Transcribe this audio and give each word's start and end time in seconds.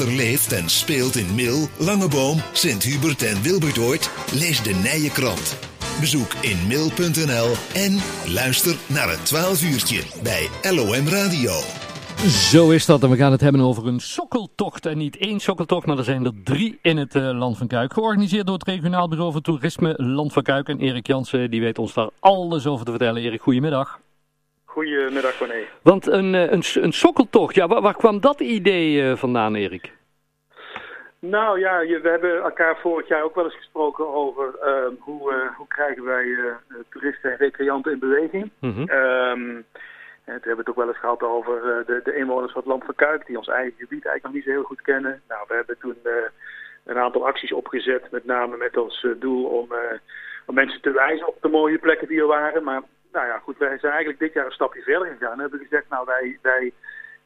Er 0.00 0.10
leeft 0.10 0.52
en 0.52 0.68
speelt 0.68 1.16
in 1.16 1.34
Mil, 1.34 1.68
Langeboom, 1.78 2.38
Sint-Hubert 2.52 3.22
en 3.22 3.42
Wilbertoort. 3.42 4.10
Lees 4.32 4.62
de 4.62 4.74
Nije 4.74 5.10
Krant. 5.10 5.56
Bezoek 6.00 6.34
in 6.40 6.66
mil.nl 6.66 7.52
en 7.74 7.98
luister 8.26 8.76
naar 8.86 9.10
het 9.10 9.26
12 9.26 9.62
uurtje 9.62 10.02
bij 10.22 10.48
LOM 10.62 11.08
Radio. 11.08 11.52
Zo 12.26 12.70
is 12.70 12.86
dat 12.86 13.02
en 13.02 13.10
we 13.10 13.16
gaan 13.16 13.32
het 13.32 13.40
hebben 13.40 13.60
over 13.60 13.86
een 13.86 14.00
sokkeltocht. 14.00 14.86
En 14.86 14.98
niet 14.98 15.16
één 15.16 15.40
sokkeltocht, 15.40 15.86
maar 15.86 15.98
er 15.98 16.04
zijn 16.04 16.24
er 16.24 16.42
drie 16.44 16.78
in 16.82 16.96
het 16.96 17.14
uh, 17.14 17.38
Land 17.38 17.56
van 17.56 17.66
Kuik. 17.66 17.92
Georganiseerd 17.92 18.46
door 18.46 18.58
het 18.58 18.68
Regionaal 18.68 19.08
Bureau 19.08 19.32
voor 19.32 19.40
Toerisme 19.40 19.94
Land 19.96 20.32
van 20.32 20.42
Kuik. 20.42 20.68
En 20.68 20.78
Erik 20.78 21.06
Jansen 21.06 21.50
die 21.50 21.60
weet 21.60 21.78
ons 21.78 21.94
daar 21.94 22.10
alles 22.20 22.66
over 22.66 22.84
te 22.84 22.90
vertellen. 22.90 23.22
Erik, 23.22 23.42
goedemiddag. 23.42 24.00
Goedemiddag, 24.74 25.36
Corné. 25.36 25.64
Want 25.82 26.06
een, 26.06 26.32
een, 26.34 26.62
een 26.74 26.92
sokkeltocht, 26.92 27.54
ja, 27.54 27.66
waar, 27.66 27.80
waar 27.80 27.96
kwam 27.96 28.20
dat 28.20 28.40
idee 28.40 29.02
uh, 29.02 29.16
vandaan, 29.16 29.54
Erik? 29.54 29.92
Nou 31.18 31.58
ja, 31.58 31.80
je, 31.80 32.00
we 32.00 32.08
hebben 32.08 32.42
elkaar 32.42 32.76
vorig 32.76 33.08
jaar 33.08 33.22
ook 33.22 33.34
wel 33.34 33.44
eens 33.44 33.56
gesproken 33.56 34.14
over 34.14 34.54
uh, 34.64 35.00
hoe, 35.00 35.32
uh, 35.32 35.56
hoe 35.56 35.66
krijgen 35.68 36.04
wij 36.04 36.24
uh, 36.24 36.54
toeristen 36.90 37.30
en 37.30 37.36
recreanten 37.36 37.92
in 37.92 37.98
beweging. 37.98 38.50
Mm 38.60 38.72
-hmm. 38.74 38.90
um, 38.90 39.64
en 40.24 40.34
toen 40.40 40.48
hebben 40.48 40.50
we 40.50 40.60
het 40.60 40.68
ook 40.68 40.76
wel 40.76 40.88
eens 40.88 40.98
gehad 40.98 41.22
over 41.22 41.84
de, 41.86 42.00
de, 42.04 42.16
inwoners 42.16 42.52
van 42.52 42.60
het 42.60 42.70
Land 42.70 42.84
van 42.84 42.94
Kuik, 42.94 43.26
die 43.26 43.38
ons 43.38 43.48
eigen 43.48 43.78
gebied 43.78 44.06
eigenlijk 44.06 44.24
nog 44.24 44.32
niet 44.32 44.44
zo 44.44 44.50
heel 44.50 44.62
goed 44.62 44.82
kennen. 44.82 45.22
Nou, 45.28 45.44
we 45.48 45.54
hebben 45.54 45.78
toen 45.78 45.96
een 46.84 46.98
aantal 46.98 47.26
acties 47.26 47.52
opgezet, 47.52 48.10
met 48.10 48.24
name 48.24 48.56
met 48.56 48.76
ons 48.76 49.06
doel 49.18 49.44
om, 49.44 49.68
om 50.46 50.54
mensen 50.54 50.80
te 50.80 50.90
wijzen 50.90 51.28
op 51.28 51.36
de 51.40 51.48
mooie 51.48 51.78
plekken 51.78 52.08
die 52.08 52.20
er 52.20 52.26
waren. 52.26 52.64
Maar 52.64 52.82
nou 53.14 53.26
ja, 53.26 53.38
goed, 53.38 53.58
wij 53.58 53.78
zijn 53.78 53.92
eigenlijk 53.92 54.22
dit 54.22 54.32
jaar 54.32 54.46
een 54.46 54.52
stapje 54.52 54.82
verder 54.82 55.08
gegaan 55.08 55.32
en 55.32 55.38
hebben 55.38 55.58
gezegd, 55.58 55.84
nou 55.88 56.04
wij... 56.06 56.38
wij 56.42 56.72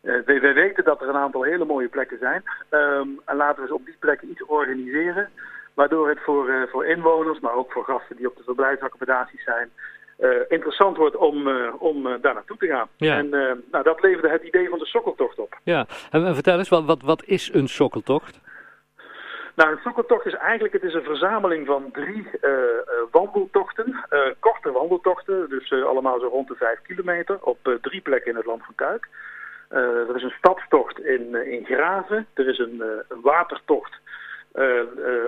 uh, 0.02 0.24
wij, 0.24 0.40
wij, 0.40 0.54
weten 0.54 0.84
dat 0.84 1.00
er 1.00 1.08
een 1.08 1.24
aantal 1.24 1.42
hele 1.42 1.64
mooie 1.64 1.88
plekken 1.88 2.18
zijn. 2.18 2.42
Um, 2.70 3.20
en 3.24 3.36
laten 3.36 3.56
we 3.56 3.62
eens 3.62 3.78
op 3.78 3.84
die 3.84 3.96
plekken 3.98 4.30
iets 4.30 4.44
organiseren. 4.44 5.28
Waardoor 5.74 6.08
het 6.08 6.20
voor, 6.20 6.48
uh, 6.48 6.62
voor 6.70 6.86
inwoners, 6.86 7.40
maar 7.40 7.54
ook 7.54 7.72
voor 7.72 7.84
gasten 7.84 8.16
die 8.16 8.28
op 8.28 8.36
de 8.36 8.42
verblijfsaccommodaties 8.42 9.44
zijn... 9.44 9.70
Uh, 10.20 10.30
interessant 10.48 10.96
wordt 10.96 11.16
om, 11.16 11.48
om 11.78 12.02
daar 12.02 12.34
naartoe 12.34 12.56
te 12.56 12.66
gaan. 12.66 12.88
Ja. 12.96 13.16
En 13.16 13.28
nou, 13.70 13.84
dat 13.84 14.02
leverde 14.02 14.28
het 14.28 14.42
idee 14.42 14.68
van 14.68 14.78
de 14.78 14.86
sokkeltocht 14.86 15.38
op. 15.38 15.58
Ja, 15.62 15.86
en, 16.10 16.26
en 16.26 16.34
vertel 16.34 16.58
eens, 16.58 16.68
wat, 16.68 16.84
wat, 16.84 17.02
wat 17.02 17.24
is 17.24 17.52
een 17.52 17.68
sokkeltocht? 17.68 18.40
Nou, 19.58 19.70
een 19.70 19.82
sokkeltocht 19.82 20.26
is 20.26 20.34
eigenlijk 20.34 20.74
het 20.74 20.82
is 20.82 20.94
een 20.94 21.02
verzameling 21.02 21.66
van 21.66 21.90
drie 21.92 22.26
uh, 22.40 22.50
uh, 22.50 22.58
wandeltochten. 23.10 24.04
Uh, 24.10 24.20
korte 24.38 24.72
wandeltochten, 24.72 25.48
dus 25.48 25.72
allemaal 25.72 26.20
zo 26.20 26.26
rond 26.26 26.48
de 26.48 26.54
vijf 26.54 26.82
kilometer. 26.82 27.38
Op 27.40 27.78
drie 27.80 28.00
plekken 28.00 28.30
in 28.30 28.36
het 28.36 28.46
land 28.46 28.64
van 28.64 28.74
Kuik. 28.74 29.08
Er 29.68 30.16
is 30.16 30.22
een 30.22 30.38
stadstocht 30.38 31.00
in, 31.00 31.34
in 31.34 31.64
Graven. 31.64 32.26
Er 32.34 32.48
is 32.48 32.58
een, 32.58 32.82
een 33.08 33.20
watertocht 33.22 33.92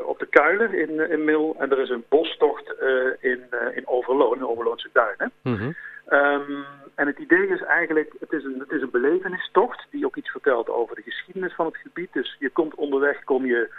op 0.05 0.19
de 0.19 0.27
Kuilen 0.31 0.73
in, 0.75 1.11
in 1.11 1.25
Mil. 1.25 1.56
En 1.58 1.70
er 1.70 1.78
is 1.78 1.89
een 1.89 2.05
bostocht 2.08 2.75
in, 3.20 3.45
in 3.75 3.89
Overloon, 3.89 4.36
in 4.36 4.47
Overloonse 4.47 4.89
Duinen. 4.92 5.33
Mm 5.42 5.56
-hmm. 5.56 5.75
um, 6.08 6.64
en 6.95 7.06
het 7.06 7.19
idee 7.19 7.48
is 7.48 7.62
eigenlijk, 7.62 8.12
het 8.20 8.33
is, 8.33 8.45
een, 8.45 8.58
het 8.58 8.70
is 8.70 8.83
een 8.83 8.91
belevenistocht 8.91 9.86
die 9.91 10.06
ook 10.06 10.17
iets 10.17 10.31
vertelt 10.31 10.69
over 10.69 10.97
de 10.97 11.03
geschiedenis 11.03 11.55
van 11.55 11.67
het 11.67 11.77
gebied. 11.77 12.12
Dus 12.12 12.36
je 12.39 12.51
komt 12.51 12.75
onderweg, 12.75 13.25
kom 13.25 13.47
je 13.47 13.70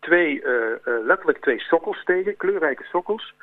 twee, 0.00 0.42
letterlijk 0.84 1.38
twee 1.40 1.60
sokkels 1.60 2.04
tegen, 2.04 2.36
kleurrijke 2.36 2.84
sokkels 2.84 3.34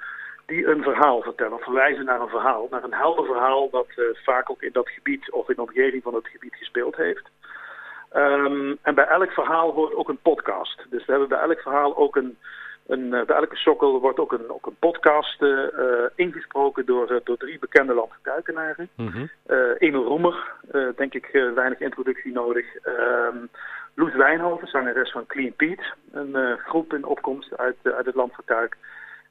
die 0.45 0.67
een 0.67 0.83
verhaal 0.83 1.21
vertellen, 1.21 1.53
of 1.53 1.63
verwijzen 1.63 2.05
naar 2.05 2.21
een 2.21 2.29
verhaal, 2.29 2.67
naar 2.69 2.83
een 2.83 2.93
helder 2.93 3.25
verhaal 3.25 3.69
dat 3.69 3.87
uh, 3.95 4.05
vaak 4.23 4.49
ook 4.49 4.61
in 4.61 4.71
dat 4.71 4.89
gebied 4.89 5.31
of 5.31 5.49
in 5.49 5.55
de 5.55 5.61
omgeving 5.61 6.03
van 6.03 6.13
het 6.13 6.27
gebied 6.27 6.55
gespeeld 6.55 6.95
heeft. 6.95 7.29
Um, 8.15 8.77
en 8.81 8.95
bij 8.95 9.07
elk 9.07 9.31
verhaal 9.31 9.71
hoort 9.71 9.95
ook 9.95 10.09
een 10.09 10.21
podcast. 10.21 10.85
Dus 10.89 11.05
we 11.05 11.11
hebben 11.11 11.29
bij 11.29 11.39
elk 11.39 11.59
verhaal 11.59 11.97
ook 11.97 12.15
een, 12.15 12.37
een 12.87 13.09
bij 13.09 13.35
elke 13.35 13.55
sokkel 13.55 13.99
wordt 13.99 14.19
ook 14.19 14.31
een, 14.31 14.49
ook 14.49 14.65
een 14.65 14.75
podcast 14.79 15.41
uh, 15.41 15.59
ingesproken 16.15 16.85
door, 16.85 17.21
door 17.23 17.37
drie 17.37 17.59
bekende 17.59 17.93
landgetuikenaren. 17.93 18.89
Mm 18.95 19.07
-hmm. 19.07 19.29
Emil 19.77 20.03
Roemer, 20.03 20.53
denk 20.95 21.13
ik 21.13 21.51
weinig 21.55 21.79
introductie 21.79 22.33
nodig. 22.33 22.65
Loes 23.95 24.13
Wijnhoven, 24.13 24.67
zangeres 24.67 25.11
van 25.11 25.25
Clean 25.25 25.53
Pete, 25.55 25.83
een 26.11 26.57
groep 26.57 26.93
in 26.93 27.05
opkomst 27.05 27.57
uit, 27.57 27.75
uit 27.83 28.05
het 28.05 28.15
land 28.15 28.33
van 28.35 28.43
Kuik. 28.45 28.77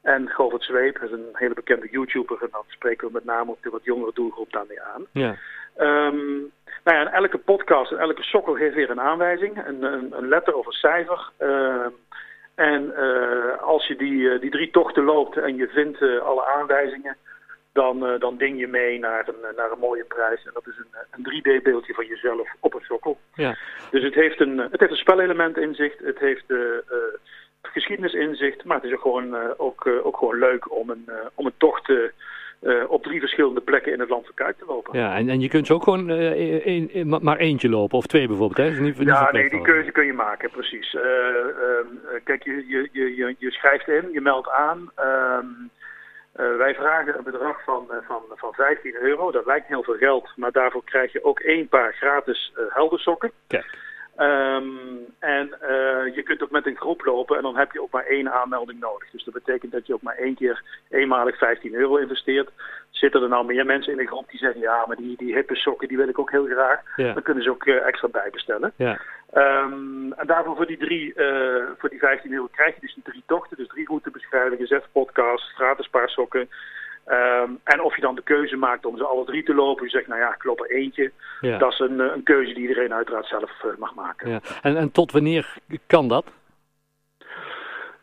En 0.03 0.29
Govert 0.29 0.63
Zweep 0.63 0.99
is 0.99 1.11
een 1.11 1.29
hele 1.33 1.55
bekende 1.55 1.89
YouTuber. 1.91 2.43
En 2.43 2.49
dan 2.51 2.65
spreken 2.67 3.07
we 3.07 3.13
met 3.13 3.25
name 3.25 3.51
op 3.51 3.63
de 3.63 3.71
wat 3.71 3.85
jongere 3.85 4.11
doelgroep 4.15 4.53
daarmee 4.53 4.83
aan. 4.83 5.07
Ja. 5.13 5.37
Um, 5.79 6.51
nou 6.85 6.97
ja, 6.97 7.01
en 7.01 7.13
elke 7.13 7.39
podcast 7.39 7.93
en 7.93 7.99
elke 7.99 8.23
sokkel 8.23 8.55
heeft 8.55 8.75
weer 8.75 8.91
een 8.91 9.01
aanwijzing. 9.01 9.67
Een, 9.67 9.83
een, 9.83 10.13
een 10.17 10.29
letter 10.29 10.55
of 10.55 10.67
een 10.67 10.73
cijfer. 10.73 11.31
Uh, 11.39 11.87
en 12.55 12.93
uh, 12.99 13.59
als 13.59 13.87
je 13.87 13.97
die, 13.97 14.39
die 14.39 14.51
drie 14.51 14.71
tochten 14.71 15.05
loopt 15.05 15.37
en 15.37 15.57
je 15.57 15.69
vindt 15.69 16.01
uh, 16.01 16.21
alle 16.21 16.47
aanwijzingen... 16.47 17.17
Dan, 17.73 18.17
dan 18.19 18.37
ding 18.37 18.59
je 18.59 18.67
mee 18.67 18.99
naar 18.99 19.29
een, 19.29 19.55
naar 19.57 19.71
een 19.71 19.79
mooie 19.79 20.05
prijs. 20.05 20.45
En 20.45 20.51
dat 20.55 20.67
is 20.67 20.75
een, 20.79 20.95
een 21.11 21.61
3D-beeldje 21.61 21.95
van 21.95 22.07
jezelf 22.07 22.49
op 22.61 22.75
een 22.75 22.85
sokkel. 22.85 23.19
Ja. 23.35 23.57
Dus 23.91 24.03
het 24.03 24.15
heeft 24.15 24.41
een, 24.41 24.59
het 24.59 24.81
heeft 24.81 24.93
een 24.93 24.97
spelelement 24.97 25.57
in 25.57 25.75
zich. 25.75 25.95
Het 25.99 26.19
heeft 26.19 26.45
geschiedenisinzicht, 27.73 28.65
maar 28.65 28.77
het 28.77 28.87
is 28.87 28.93
ook 28.93 29.01
gewoon, 29.01 29.35
uh, 29.35 29.41
ook, 29.57 29.85
uh, 29.85 30.07
ook 30.07 30.17
gewoon 30.17 30.39
leuk 30.39 30.73
om 30.73 30.91
een, 30.91 31.05
uh, 31.09 31.15
om 31.35 31.47
een 31.47 31.57
tocht 31.57 31.93
op 32.89 33.03
drie 33.03 33.21
verschillende 33.21 33.61
plekken 33.61 33.93
in 33.93 34.01
het 34.01 34.09
land 34.09 34.25
van 34.25 34.35
Kuik 34.35 34.59
te 34.59 34.65
lopen. 34.67 34.99
Ja, 34.99 35.17
en, 35.17 35.29
en 35.29 35.41
je 35.41 35.49
kunt 35.49 35.67
ze 35.67 35.75
ook 35.75 35.83
gewoon 35.83 36.09
een, 36.09 36.91
een, 36.93 37.19
maar 37.23 37.37
eentje 37.37 37.69
lopen, 37.69 37.99
of 37.99 38.07
twee 38.07 38.27
bijvoorbeeld, 38.27 38.59
hè? 38.59 38.69
Dus 38.69 38.79
niet, 38.79 38.99
niet 38.99 39.09
ja, 39.09 39.31
nee, 39.33 39.49
die 39.49 39.63
keuze 39.63 39.93
kun 39.93 40.07
je 40.07 40.13
maken, 40.13 40.51
precies. 40.51 40.97
kijk, 42.25 42.43
je, 42.45 42.65
je, 42.69 42.89
je, 42.93 43.35
je 43.39 43.51
schrijft 43.51 43.89
in, 43.89 44.09
je 44.13 44.21
meldt 44.21 44.51
aan. 44.51 44.91
Uh, 46.37 46.57
wij 46.57 46.75
vragen 46.75 47.17
een 47.17 47.25
bedrag 47.25 47.65
van, 47.65 47.89
uh, 47.91 47.97
van, 48.07 48.23
van 48.29 48.53
15 48.53 48.95
euro. 48.95 49.31
Dat 49.31 49.47
lijkt 49.47 49.67
heel 49.67 49.83
veel 49.83 49.97
geld, 49.97 50.33
maar 50.37 50.53
daarvoor 50.53 50.85
krijg 50.85 51.13
je 51.13 51.25
ook 51.25 51.41
één 51.41 51.69
paar 51.69 51.95
gratis 51.95 52.53
uh, 52.57 52.65
heldersokken. 52.75 53.33
Kijk. 53.47 53.79
Um, 54.19 55.07
en 55.19 55.47
uh, 55.63 56.15
je 56.15 56.23
kunt 56.25 56.43
ook 56.43 56.51
met 56.51 56.67
een 56.67 56.77
groep 56.77 57.05
lopen 57.05 57.37
en 57.37 57.43
dan 57.43 57.57
heb 57.57 57.73
je 57.73 57.83
ook 57.83 57.91
maar 57.91 58.07
één 58.07 58.33
aanmelding 58.33 58.81
nodig. 58.81 59.11
Dus 59.11 59.25
dat 59.25 59.35
betekent 59.35 59.73
dat 59.73 59.87
je 59.87 59.95
ook 59.95 60.03
maar 60.03 60.17
één 60.17 60.35
keer 60.35 60.63
eenmalig 60.91 61.39
15 61.39 61.75
euro 61.75 61.97
investeert. 61.97 62.51
Zitten 62.91 63.23
er 63.23 63.29
nou 63.29 63.45
meer 63.45 63.67
mensen 63.67 63.93
in 63.93 63.99
de 63.99 64.07
groep 64.07 64.31
die 64.31 64.39
zeggen, 64.39 64.61
ja, 64.61 64.85
maar 64.87 64.97
die, 64.97 65.17
die 65.17 65.35
hippe 65.35 65.55
sokken 65.55 65.89
die 65.89 65.97
wil 65.97 66.09
ik 66.09 66.19
ook 66.19 66.31
heel 66.31 66.47
graag. 66.47 66.81
Ja. 66.97 67.13
Dan 67.13 67.23
kunnen 67.23 67.43
ze 67.43 67.51
ook 67.51 67.67
uh, 67.67 67.87
extra 67.87 68.09
bijbestellen. 68.09 68.73
Ja. 68.77 69.01
Um, 69.35 70.13
en 70.13 70.27
daarvoor 70.27 70.57
voor 70.57 70.67
die, 70.67 70.79
drie, 70.79 71.13
uh, 71.17 71.65
voor 71.79 71.89
die 71.89 71.99
15 71.99 72.33
euro 72.33 72.49
krijg 72.53 72.75
je 72.75 72.81
dus 72.81 72.95
die 72.95 73.05
drie 73.05 73.23
tochten. 73.27 73.57
Dus 73.57 73.69
drie 73.69 73.87
routebeschrijvingen, 73.87 74.67
zes 74.67 74.83
podcasts, 74.93 75.53
gratis 75.55 75.89
paar 75.89 76.09
sokken. 76.09 76.49
Um, 77.07 77.61
en 77.65 77.81
of 77.81 77.95
je 77.95 78.01
dan 78.01 78.15
de 78.15 78.23
keuze 78.23 78.57
maakt 78.57 78.87
om 78.87 78.97
ze 78.97 79.05
alle 79.05 79.25
drie 79.25 79.43
te 79.43 79.55
lopen. 79.55 79.85
Je 79.85 79.91
zegt, 79.91 80.07
nou 80.07 80.21
ja, 80.21 80.35
ik 80.35 80.45
loop 80.45 80.61
er 80.61 80.71
eentje. 80.71 81.13
Ja. 81.41 81.59
Dat 81.59 81.73
is 81.73 81.79
een, 81.79 81.99
een 81.99 82.23
keuze 82.23 82.53
die 82.53 82.69
iedereen 82.69 82.95
uiteraard 82.95 83.27
zelf 83.27 83.63
uh, 83.65 83.77
mag 83.79 83.95
maken. 83.95 84.31
Ja. 84.31 84.41
En, 84.63 84.77
en 84.77 84.93
tot 84.93 85.13
wanneer 85.13 85.57
kan 85.87 86.09
dat? 86.09 86.25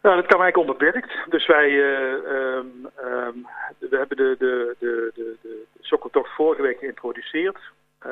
Nou, 0.02 0.16
dat 0.16 0.26
kan 0.26 0.42
eigenlijk 0.42 0.58
onbeperkt. 0.58 1.12
Dus 1.30 1.48
wij 1.48 1.70
uh, 1.70 2.12
um, 2.12 2.90
um, 3.04 3.48
we 3.78 3.98
hebben 3.98 4.18
de, 4.18 4.36
de, 4.40 4.76
de, 4.80 5.12
de, 5.14 5.36
de 5.42 5.66
sokkeltocht 5.82 6.36
vorige 6.36 6.62
week 6.62 6.80
geïntroduceerd. 6.80 7.58
Uh, 8.06 8.12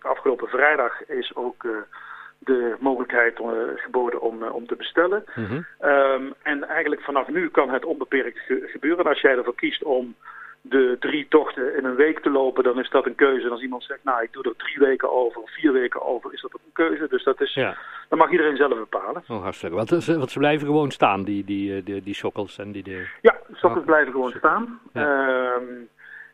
afgelopen 0.00 0.48
vrijdag 0.48 1.06
is 1.06 1.36
ook 1.36 1.66
de 2.40 2.76
mogelijkheid 2.78 3.38
uh, 3.38 3.46
geboden 3.74 4.20
om, 4.20 4.42
uh, 4.42 4.54
om 4.54 4.66
te 4.66 4.76
bestellen. 4.76 5.24
Mm 5.34 5.44
-hmm. 5.44 5.66
um, 5.90 6.34
en 6.42 6.68
eigenlijk 6.68 7.02
vanaf 7.02 7.28
nu 7.28 7.48
kan 7.48 7.70
het 7.70 7.84
onbeperkt 7.84 8.38
ge 8.38 8.68
gebeuren. 8.72 9.04
Als 9.04 9.20
jij 9.20 9.36
ervoor 9.36 9.54
kiest 9.54 9.82
om 9.82 10.14
de 10.62 10.96
drie 11.00 11.26
tochten 11.28 11.76
in 11.76 11.84
een 11.84 11.94
week 11.94 12.20
te 12.20 12.30
lopen, 12.30 12.64
dan 12.64 12.78
is 12.78 12.90
dat 12.90 13.06
een 13.06 13.14
keuze. 13.14 13.44
En 13.46 13.52
als 13.52 13.62
iemand 13.62 13.82
zegt, 13.82 14.04
nou, 14.04 14.22
ik 14.22 14.32
doe 14.32 14.42
er 14.42 14.56
drie 14.56 14.78
weken 14.78 15.12
over 15.12 15.42
of 15.42 15.50
vier 15.50 15.72
weken 15.72 16.02
over, 16.02 16.32
is 16.32 16.40
dat 16.40 16.54
ook 16.54 16.60
een 16.64 16.86
keuze. 16.86 17.08
Dus 17.08 17.24
dat 17.24 17.40
is, 17.40 17.54
ja. 17.54 17.76
dat 18.08 18.18
mag 18.18 18.30
iedereen 18.30 18.56
zelf 18.56 18.78
bepalen. 18.78 19.22
Oh, 19.28 19.42
hartstikke. 19.42 19.76
Want, 19.76 19.90
want 20.06 20.30
ze 20.30 20.38
blijven 20.38 20.66
gewoon 20.66 20.90
staan, 20.90 21.24
die, 21.24 21.44
die, 21.44 21.82
die, 21.82 22.02
die 22.02 22.14
sokkels 22.14 22.58
en 22.58 22.72
die... 22.72 22.82
De... 22.82 23.08
Ja, 23.20 23.36
sokkels 23.52 23.80
oh. 23.80 23.86
blijven 23.86 24.12
gewoon 24.12 24.32
staan. 24.36 24.80
Ja. 24.92 25.54
Um, 25.54 25.88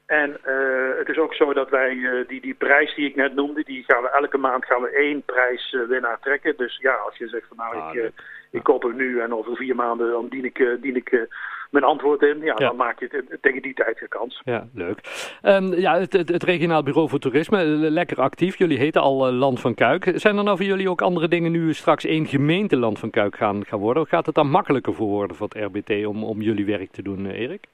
en 0.06 0.36
uh, 0.46 0.98
het 0.98 1.08
is 1.08 1.18
ook 1.18 1.34
zo 1.34 1.52
dat 1.52 1.70
wij 1.70 1.94
uh, 1.94 2.28
die, 2.28 2.40
die 2.40 2.54
prijs 2.54 2.94
die 2.94 3.08
ik 3.08 3.16
net 3.16 3.34
noemde, 3.34 3.62
die 3.64 3.84
gaan 3.86 4.02
we 4.02 4.08
elke 4.08 4.38
maand 4.38 4.64
gaan 4.64 4.82
we 4.82 4.90
één 4.90 5.22
prijswinnaar 5.22 6.16
uh, 6.16 6.22
trekken. 6.22 6.56
Dus 6.56 6.78
ja, 6.82 6.94
als 6.94 7.16
je 7.16 7.28
zegt 7.28 7.46
van 7.48 7.56
nou 7.56 7.76
ah, 7.76 7.94
ik, 7.94 8.12
ik 8.50 8.62
koop 8.62 8.82
hem 8.82 8.96
nu 8.96 9.20
en 9.20 9.34
over 9.34 9.56
vier 9.56 9.74
maanden 9.74 10.10
dan 10.10 10.28
dien 10.28 10.44
ik, 10.44 10.76
dien 10.80 10.96
ik 10.96 11.28
mijn 11.70 11.84
antwoord 11.84 12.22
in. 12.22 12.38
Ja, 12.38 12.44
ja, 12.44 12.54
dan 12.54 12.76
maak 12.76 13.00
je 13.00 13.24
het 13.28 13.42
tegen 13.42 13.62
die 13.62 13.74
tijd 13.74 13.98
de 13.98 14.08
kans. 14.08 14.40
Ja, 14.44 14.68
leuk. 14.74 15.00
Um, 15.42 15.74
ja, 15.74 15.98
het, 15.98 16.12
het, 16.12 16.28
het, 16.28 16.42
Regionaal 16.42 16.82
Bureau 16.82 17.08
voor 17.08 17.18
Toerisme, 17.18 17.64
lekker 17.64 18.20
actief. 18.20 18.58
Jullie 18.58 18.78
heten 18.78 19.02
al 19.02 19.32
Land 19.32 19.60
van 19.60 19.74
Kuik. 19.74 20.12
Zijn 20.14 20.36
er 20.36 20.44
nou 20.44 20.56
voor 20.56 20.66
jullie 20.66 20.90
ook 20.90 21.02
andere 21.02 21.28
dingen 21.28 21.52
nu 21.52 21.74
straks 21.74 22.04
één 22.04 22.26
gemeente 22.26 22.76
Land 22.76 22.98
van 22.98 23.10
Kuik 23.10 23.36
gaan, 23.36 23.64
gaan 23.64 23.78
worden? 23.78 24.02
Of 24.02 24.08
gaat 24.08 24.26
het 24.26 24.34
dan 24.34 24.50
makkelijker 24.50 24.94
voor 24.94 25.08
worden 25.08 25.36
voor 25.36 25.48
het 25.48 25.62
RBT 25.62 26.06
om, 26.06 26.24
om 26.24 26.40
jullie 26.40 26.66
werk 26.66 26.90
te 26.90 27.02
doen, 27.02 27.26
Erik? 27.26 27.64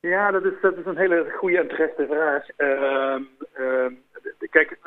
Ja, 0.00 0.30
dat 0.30 0.44
is, 0.44 0.52
dat 0.60 0.76
is 0.76 0.84
een 0.84 0.96
hele 0.96 1.30
goede 1.36 1.58
en 1.58 1.68
terechte 1.68 2.06
vraag. 2.06 2.46
Uh, 2.58 3.16
uh, 3.58 3.86
kijk, 4.50 4.78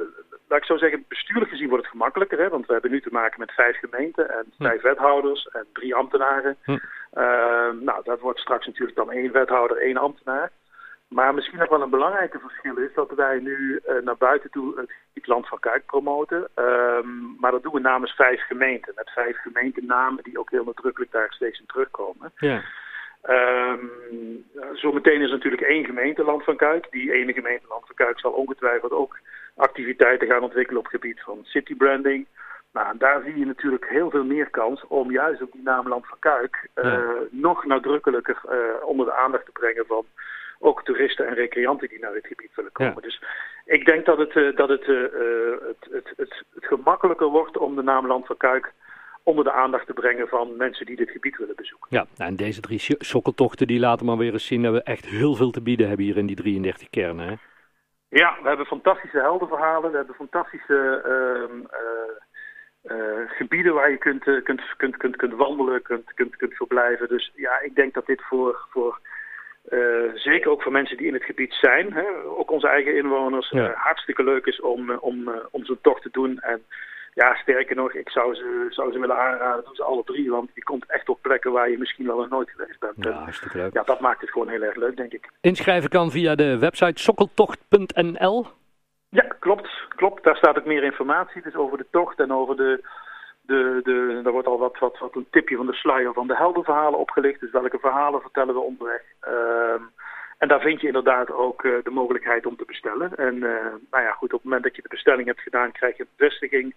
laat 0.47 0.59
ik 0.59 0.65
zo 0.65 0.77
zeggen, 0.77 1.05
bestuurlijk 1.07 1.51
gezien 1.51 1.69
wordt 1.69 1.83
het 1.83 1.91
gemakkelijker. 1.91 2.39
Hè, 2.39 2.49
want 2.49 2.65
we 2.65 2.73
hebben 2.73 2.91
nu 2.91 3.01
te 3.01 3.11
maken 3.11 3.39
met 3.39 3.51
vijf 3.51 3.79
gemeenten 3.79 4.29
en 4.29 4.45
Hm. 4.57 4.63
vijf 4.63 4.81
wethouders 4.81 5.47
en 5.47 5.65
drie 5.73 5.95
ambtenaren. 5.95 6.57
Hm. 6.63 6.77
Eh, 7.11 7.69
nou, 7.79 8.03
dat 8.03 8.19
wordt 8.19 8.39
straks 8.39 8.65
natuurlijk 8.65 8.97
dan 8.97 9.11
één 9.11 9.31
wethouder, 9.31 9.77
één 9.77 9.97
ambtenaar. 9.97 10.51
Maar 11.07 11.33
misschien 11.33 11.59
nog 11.59 11.69
wel 11.69 11.81
een 11.81 11.89
belangrijker 11.89 12.39
verschil 12.39 12.77
is 12.77 12.93
dat 12.93 13.11
wij 13.11 13.39
nu 13.39 13.79
eh, 13.85 13.95
naar 14.03 14.17
buiten 14.17 14.49
toe 14.51 14.87
het 15.13 15.27
Land 15.27 15.47
van 15.47 15.59
Kuik 15.59 15.85
promoten. 15.85 16.47
Ehm, 16.55 17.39
maar 17.39 17.51
dat 17.51 17.63
doen 17.63 17.73
we 17.73 17.79
namens 17.79 18.11
vijf 18.11 18.45
gemeenten. 18.45 18.93
Met 18.95 19.09
vijf 19.09 19.41
gemeentenamen 19.41 20.23
die 20.23 20.39
ook 20.39 20.49
heel 20.51 20.63
nadrukkelijk 20.63 21.11
daar 21.11 21.31
steeds 21.33 21.59
in 21.59 21.65
terugkomen. 21.65 22.31
Ja. 22.35 22.61
Ehm 23.21 23.85
zometeen 24.73 25.21
is 25.21 25.31
natuurlijk 25.31 25.61
één 25.61 25.85
gemeente 25.85 26.23
Land 26.23 26.43
van 26.43 26.55
Kuik. 26.55 26.87
Die 26.91 27.11
ene 27.13 27.33
gemeente 27.33 27.67
Land 27.67 27.85
van 27.85 27.95
Kuik 27.95 28.19
zal 28.19 28.31
ongetwijfeld 28.31 28.91
ook 28.91 29.19
activiteiten 29.55 30.27
gaan 30.27 30.43
ontwikkelen 30.43 30.79
op 30.79 30.91
het 30.91 31.01
gebied 31.01 31.21
van 31.21 31.39
city 31.43 31.75
branding. 31.75 32.27
Nou, 32.73 32.97
daar 32.97 33.21
zie 33.21 33.39
je 33.39 33.45
natuurlijk 33.45 33.89
heel 33.89 34.09
veel 34.09 34.23
meer 34.23 34.49
kans 34.49 34.87
om 34.87 35.11
juist 35.11 35.41
op 35.41 35.51
die 35.51 35.63
naam 35.63 35.87
Land 35.87 36.07
van 36.07 36.19
Kuik 36.19 36.69
eh, 36.73 36.83
Ja. 36.83 37.13
nog 37.29 37.65
nadrukkelijker 37.65 38.41
eh, 38.49 38.87
onder 38.87 39.05
de 39.05 39.13
aandacht 39.13 39.45
te 39.45 39.51
brengen 39.51 39.85
van 39.85 40.05
ook 40.59 40.83
toeristen 40.83 41.27
en 41.27 41.33
recreanten 41.33 41.89
die 41.89 41.99
naar 41.99 42.13
het 42.13 42.27
gebied 42.27 42.55
willen 42.55 42.71
komen. 42.71 42.93
Ja. 42.95 43.01
Dus 43.01 43.23
ik 43.65 43.85
denk 43.85 44.05
dat, 44.05 44.17
het, 44.17 44.35
eh, 44.35 44.55
dat 44.55 44.69
het, 44.69 44.85
het, 44.85 45.87
het, 45.91 46.13
het, 46.17 46.43
het 46.53 46.65
gemakkelijker 46.65 47.27
wordt 47.27 47.57
om 47.57 47.75
de 47.75 47.83
naam 47.83 48.07
Land 48.07 48.25
van 48.25 48.37
Kuik 48.37 48.73
onder 49.29 49.43
de 49.43 49.51
aandacht 49.51 49.85
te 49.85 49.93
brengen 49.93 50.27
van 50.27 50.57
mensen 50.57 50.85
die 50.85 50.95
dit 50.95 51.09
gebied 51.09 51.37
willen 51.37 51.55
bezoeken. 51.55 51.87
Ja, 51.89 52.05
nou, 52.17 52.29
en 52.29 52.35
deze 52.35 52.61
drie 52.61 52.79
sokkeltochten 52.97 53.67
die 53.67 53.79
laten 53.79 54.05
maar 54.05 54.17
weer 54.17 54.33
eens 54.33 54.45
zien 54.45 54.63
dat 54.63 54.73
we 54.73 54.83
echt 54.83 55.05
heel 55.05 55.35
veel 55.35 55.51
te 55.51 55.61
bieden 55.61 55.87
hebben 55.87 56.05
hier 56.05 56.17
in 56.17 56.25
die 56.25 56.35
33 56.35 56.89
kernen. 56.89 57.27
Hè? 57.27 57.35
Ja, 58.09 58.37
we 58.41 58.47
hebben 58.47 58.65
fantastische 58.65 59.19
heldenverhalen. 59.19 59.91
We 59.91 59.97
hebben 59.97 60.15
fantastische 60.15 61.01
ehm, 61.03 61.65
eh, 61.69 62.11
eh, 62.81 63.29
gebieden 63.29 63.73
waar 63.73 63.91
je 63.91 63.97
kunt, 63.97 64.27
eh, 64.27 64.43
kunt, 64.43 64.61
kunt, 64.77 64.97
kunt, 64.97 65.15
kunt 65.15 65.33
wandelen, 65.33 65.81
kunt, 65.81 66.13
kunt, 66.13 66.35
kunt 66.35 66.53
verblijven. 66.53 67.07
Dus 67.07 67.31
ja, 67.35 67.59
ik 67.59 67.75
denk 67.75 67.93
dat 67.93 68.05
dit 68.05 68.21
voor, 68.21 68.65
voor 68.69 68.99
zeker 70.13 70.49
ook 70.49 70.61
voor 70.61 70.71
mensen 70.71 70.97
die 70.97 71.07
in 71.07 71.13
het 71.13 71.23
gebied 71.23 71.53
zijn, 71.53 71.93
hè, 71.93 72.03
ook 72.25 72.51
onze 72.51 72.67
eigen 72.67 72.95
inwoners, 72.95 73.49
Ja. 73.49 73.73
hartstikke 73.75 74.23
leuk 74.23 74.45
is 74.45 74.61
om, 74.61 74.91
om, 74.91 75.31
om 75.51 75.65
zo'n 75.65 75.81
tocht 75.81 76.01
te 76.01 76.09
doen. 76.11 76.39
En 76.39 76.63
ja, 77.21 77.35
sterker 77.35 77.75
nog, 77.75 77.93
ik 77.93 78.09
zou 78.09 78.35
ze, 78.35 78.65
zou 78.69 78.91
ze 78.91 78.99
willen 78.99 79.17
aanraden, 79.17 79.63
doe 79.63 79.75
ze 79.75 79.83
alle 79.83 80.03
drie, 80.03 80.29
want 80.31 80.49
je 80.53 80.63
komt 80.63 80.85
echt 80.87 81.09
op 81.09 81.21
plekken 81.21 81.51
waar 81.51 81.69
je 81.69 81.77
misschien 81.77 82.05
wel 82.05 82.17
nog 82.17 82.29
nooit 82.29 82.49
geweest 82.49 82.79
bent. 82.79 82.93
Ja, 82.97 83.11
hartstikke 83.11 83.57
leuk. 83.57 83.73
ja, 83.73 83.83
dat 83.83 83.99
maakt 83.99 84.21
het 84.21 84.29
gewoon 84.29 84.47
heel 84.47 84.61
erg 84.61 84.75
leuk, 84.75 84.97
denk 84.97 85.13
ik. 85.13 85.29
Inschrijven 85.41 85.89
kan 85.89 86.11
via 86.11 86.35
de 86.35 86.57
website 86.57 87.01
sokkeltocht.nl. 87.01 88.45
Ja, 89.09 89.25
klopt. 89.39 89.69
klopt. 89.95 90.23
Daar 90.23 90.35
staat 90.35 90.57
ook 90.57 90.65
meer 90.65 90.83
informatie 90.83 91.41
dus 91.41 91.55
over 91.55 91.77
de 91.77 91.85
tocht 91.91 92.19
en 92.19 92.31
over 92.31 92.55
de... 92.55 92.83
de, 93.41 93.79
de 93.83 94.19
daar 94.23 94.31
wordt 94.31 94.47
al 94.47 94.59
wat, 94.59 94.79
wat, 94.79 94.99
wat 94.99 95.15
een 95.15 95.27
tipje 95.31 95.55
van 95.55 95.65
de 95.65 95.73
sluier 95.73 96.13
van 96.13 96.27
de 96.27 96.35
heldenverhalen 96.35 96.99
opgelicht. 96.99 97.39
Dus 97.39 97.51
welke 97.51 97.79
verhalen 97.79 98.21
vertellen 98.21 98.53
we 98.53 98.59
onderweg. 98.59 99.01
Ehm, 99.19 99.83
en 100.37 100.47
daar 100.47 100.61
vind 100.61 100.81
je 100.81 100.87
inderdaad 100.87 101.31
ook 101.31 101.63
eh, 101.63 101.71
de 101.83 101.89
mogelijkheid 101.89 102.45
om 102.45 102.55
te 102.55 102.65
bestellen. 102.67 103.15
En 103.15 103.35
eh, 103.43 103.73
nou 103.91 104.03
ja, 104.03 104.11
goed, 104.11 104.33
op 104.33 104.39
het 104.39 104.43
moment 104.43 104.63
dat 104.63 104.75
je 104.75 104.81
de 104.81 104.95
bestelling 104.97 105.27
hebt 105.27 105.41
gedaan, 105.41 105.71
krijg 105.71 105.97
je 105.97 106.03
een 106.03 106.09
bevestiging. 106.15 106.73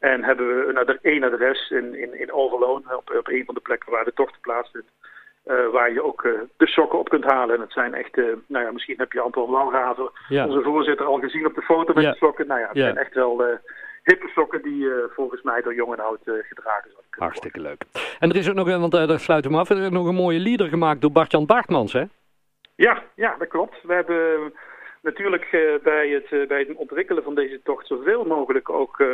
En 0.00 0.24
hebben 0.24 0.46
we 0.66 0.72
een 0.86 0.98
één 1.02 1.22
adres 1.24 1.70
in, 1.70 1.94
in, 1.94 2.18
in 2.20 2.32
Overloon, 2.32 2.84
op, 2.96 3.10
op 3.18 3.28
een 3.28 3.44
van 3.44 3.54
de 3.54 3.60
plekken 3.60 3.90
waar 3.92 4.04
de 4.04 4.12
tocht 4.12 4.40
plaatsvindt. 4.40 4.88
eh, 5.44 5.68
waar 5.72 5.92
je 5.92 6.02
ook 6.04 6.24
eh, 6.24 6.32
de 6.56 6.66
sokken 6.66 6.98
op 6.98 7.08
kunt 7.08 7.24
halen. 7.24 7.54
En 7.54 7.60
het 7.60 7.72
zijn 7.72 7.94
echt, 7.94 8.18
eh, 8.18 8.24
nou 8.46 8.64
ja, 8.64 8.72
misschien 8.72 8.98
heb 8.98 9.12
je 9.12 9.20
Anton 9.20 9.50
Walraven, 9.50 10.10
Ja. 10.28 10.46
onze 10.46 10.62
voorzitter, 10.62 11.06
al 11.06 11.18
gezien 11.18 11.46
op 11.46 11.54
de 11.54 11.62
foto 11.62 11.92
met 11.94 12.04
Ja. 12.04 12.10
de 12.10 12.16
sokken. 12.16 12.46
Nou 12.46 12.60
ja, 12.60 12.66
het 12.66 12.76
Ja. 12.76 12.82
zijn 12.82 12.96
echt 12.96 13.14
wel 13.14 13.42
hippe 14.04 14.28
sokken 14.28 14.62
die 14.62 14.88
volgens 15.14 15.42
mij 15.42 15.62
door 15.62 15.74
jong 15.74 15.92
en 15.92 16.00
oud 16.04 16.18
eh, 16.24 16.34
gedragen 16.48 16.82
kunnen 16.82 17.00
Hartstikke 17.10 17.60
leuk. 17.60 17.82
En 18.18 18.30
er 18.30 18.36
is 18.36 18.48
ook 18.48 18.54
nog, 18.54 18.68
want 18.68 18.92
daar 18.92 19.18
sluiten 19.20 19.50
we 19.50 19.56
af, 19.56 19.70
er 19.70 19.82
is 19.82 19.88
nog 19.90 20.06
een 20.06 20.14
mooie 20.14 20.38
lieder 20.38 20.68
gemaakt 20.68 21.00
door 21.00 21.12
Bart-Jan 21.12 21.46
Baartmans, 21.46 21.92
hè? 21.92 22.04
Ja, 22.74 23.02
ja, 23.14 23.34
dat 23.38 23.48
klopt. 23.48 23.82
We 23.82 23.94
hebben 23.94 24.52
natuurlijk 25.02 25.44
eh, 25.44 25.82
bij, 25.82 26.08
het, 26.08 26.32
eh, 26.32 26.46
bij 26.46 26.58
het 26.58 26.74
ontwikkelen 26.74 27.22
van 27.22 27.34
deze 27.34 27.60
tocht 27.62 27.86
zoveel 27.86 28.24
mogelijk 28.24 28.70
ook 28.70 29.00
eh, 29.00 29.08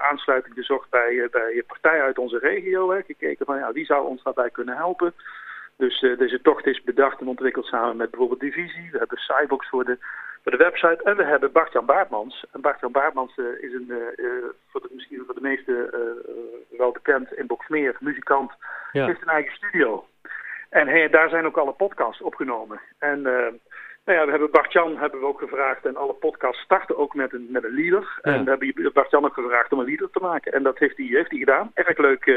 aansluiting 0.00 0.54
gezocht 0.54 0.90
bij, 0.90 1.28
bij 1.30 1.62
partijen 1.66 2.02
uit 2.02 2.18
onze 2.18 2.38
regio. 2.38 2.90
Hè. 2.90 3.02
Gekeken 3.02 3.46
van 3.46 3.58
ja, 3.58 3.72
wie 3.72 3.84
zou 3.84 4.06
ons 4.06 4.22
daarbij 4.22 4.50
kunnen 4.50 4.76
helpen. 4.76 5.14
Dus 5.76 6.00
deze 6.00 6.40
tocht 6.42 6.66
is 6.66 6.82
bedacht 6.82 7.20
en 7.20 7.28
ontwikkeld 7.28 7.66
samen 7.66 7.96
met 7.96 8.10
bijvoorbeeld 8.10 8.40
Divisie. 8.40 8.88
We 8.90 8.98
hebben 8.98 9.18
Cybox 9.18 9.68
voor 9.68 9.84
de, 9.84 9.98
voor 10.42 10.52
de 10.52 10.58
website. 10.58 11.02
En 11.02 11.16
we 11.16 11.24
hebben 11.24 11.52
Bart-Jan 11.52 11.86
Baartmans. 11.86 12.44
En 12.52 12.60
Bart-Jan 12.60 12.92
Baartmans 12.92 13.36
is 13.36 13.72
een, 13.72 13.92
voor 14.70 14.80
de, 14.80 14.88
misschien 14.92 15.22
voor 15.26 15.34
de 15.34 15.40
meesten 15.40 15.92
eh, 15.92 16.78
wel 16.78 16.92
bekend 16.92 17.32
in 17.32 17.46
Boksmeer, 17.46 17.96
muzikant. 18.00 18.52
Ja. 18.92 19.06
heeft 19.06 19.22
een 19.22 19.28
eigen 19.28 19.54
studio. 19.54 20.06
En 20.68 20.88
hij, 20.88 21.08
daar 21.08 21.28
zijn 21.28 21.46
ook 21.46 21.56
alle 21.56 21.72
podcasts 21.72 22.22
opgenomen. 22.22 22.80
En 22.98 23.22
nou 24.04 24.18
ja, 24.18 24.24
we 24.24 24.30
hebben 24.30 24.50
Bart-Jan 24.50 24.96
hebben 24.96 25.20
we 25.20 25.26
ook 25.26 25.38
gevraagd. 25.38 25.86
En 25.86 25.96
alle 25.96 26.12
podcasts 26.12 26.62
starten 26.62 26.98
ook 26.98 27.14
met 27.14 27.32
een, 27.32 27.46
met 27.50 27.64
een 27.64 27.74
lieder. 27.74 28.20
Ja. 28.22 28.32
En 28.32 28.44
we 28.44 28.50
hebben 28.50 28.92
Bart-Jan 28.92 29.24
ook 29.24 29.34
gevraagd 29.34 29.72
om 29.72 29.78
een 29.78 29.84
lieder 29.84 30.10
te 30.10 30.18
maken. 30.22 30.52
En 30.52 30.62
dat 30.62 30.78
heeft 30.78 30.96
hij, 30.96 31.06
heeft 31.06 31.30
hij 31.30 31.38
gedaan. 31.38 31.70
Erg, 31.74 31.98
leuk, 31.98 32.26
eh, 32.26 32.34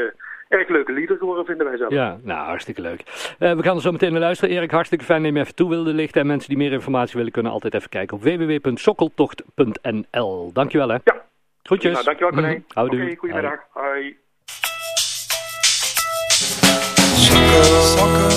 erg 0.48 0.68
leuke 0.68 0.92
lieder 0.92 1.16
geworden, 1.16 1.44
vinden 1.44 1.66
wij 1.66 1.76
zelf. 1.76 1.92
Ja, 1.92 2.18
nou, 2.22 2.46
hartstikke 2.46 2.80
leuk. 2.80 3.00
Eh, 3.38 3.52
we 3.52 3.62
gaan 3.62 3.76
er 3.76 3.82
zo 3.82 3.92
meteen 3.92 4.12
naar 4.12 4.20
luisteren. 4.20 4.54
Erik, 4.54 4.70
hartstikke 4.70 5.04
fijn 5.04 5.22
dat 5.22 5.32
je 5.32 5.38
even 5.38 5.54
toe 5.54 5.68
wilde 5.68 5.94
lichten. 5.94 6.20
En 6.20 6.26
mensen 6.26 6.48
die 6.48 6.58
meer 6.58 6.72
informatie 6.72 7.16
willen, 7.16 7.32
kunnen 7.32 7.52
altijd 7.52 7.74
even 7.74 7.88
kijken 7.88 8.16
op 8.16 8.22
www.sokkeltocht.nl. 8.22 10.52
Dankjewel, 10.52 10.88
hè. 10.88 10.98
Ja. 11.04 11.22
Groetjes. 11.62 11.92
Nou, 11.92 12.04
dankjewel, 12.04 12.32
Corné. 12.32 12.52
Mhm. 12.52 12.60
Houdoe. 12.68 13.02
Oké, 13.02 13.16
goedemiddag. 13.16 13.58
Hoi. 13.70 14.22
Een 18.04 18.33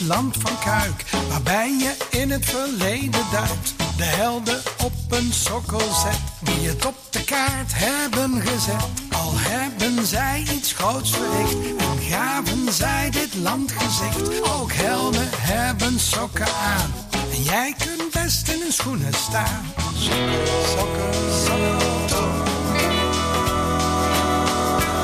land 0.00 0.36
van 0.38 0.58
Kuik, 0.58 1.04
waarbij 1.28 1.76
je 1.78 1.96
in 2.10 2.30
het 2.30 2.44
verleden 2.44 3.24
duikt. 3.32 3.74
De 3.96 4.04
helden 4.04 4.60
op 4.84 4.92
een 5.08 5.32
sokkel 5.32 5.94
zet, 6.02 6.20
die 6.40 6.68
het 6.68 6.86
op 6.86 6.94
de 7.10 7.24
kaart 7.24 7.72
hebben 7.74 8.40
gezet. 8.40 8.84
Al 9.10 9.32
hebben 9.34 10.06
zij 10.06 10.44
iets 10.54 10.72
groots 10.72 11.10
verricht 11.10 11.76
en 11.78 12.00
gaven 12.10 12.72
zij 12.72 13.10
dit 13.10 13.34
land 13.34 13.72
gezicht. 13.72 14.42
Ook 14.42 14.72
helden 14.72 15.28
hebben 15.30 16.00
sokken 16.00 16.46
aan, 16.46 16.94
en 17.32 17.42
jij 17.42 17.74
kunt 17.78 18.10
best 18.12 18.48
in 18.48 18.60
hun 18.60 18.72
schoenen 18.72 19.14
staan. 19.14 19.72
Sokken, 19.98 20.46
sokken, 20.76 21.14
sokkeltocht. 21.44 22.50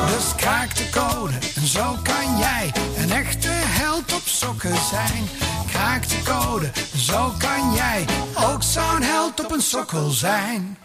Dus 0.06 0.34
kraak 0.36 0.76
de 0.76 0.90
code 0.90 1.32
en 1.54 1.66
zo 1.66 1.96
kan 2.02 2.38
jij 2.38 2.72
een 2.96 3.12
echte 3.12 3.55
sokken 4.74 4.88
zijn. 4.88 5.24
De 6.08 6.22
code, 6.24 6.70
zo 6.96 7.32
kan 7.38 7.74
jij 7.74 8.04
ook 8.50 8.62
zo'n 8.62 9.02
held 9.02 9.44
op 9.44 9.52
een 9.52 9.60
sokkel 9.60 10.10
zijn. 10.10 10.76